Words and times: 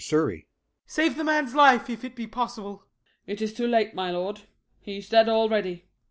]SURREY. 0.01 0.47
Save 0.87 1.15
the 1.15 1.23
man's 1.23 1.53
life, 1.53 1.87
if 1.87 2.03
it 2.03 2.15
be 2.15 2.25
possible. 2.25 2.87
SHERIFF. 3.27 3.37
It 3.37 3.41
is 3.43 3.53
too 3.53 3.67
late, 3.67 3.93
my 3.93 4.09
lord; 4.09 4.41
he's 4.79 5.07
dead 5.07 5.29
already. 5.29 5.73
SURREY. 5.75 5.85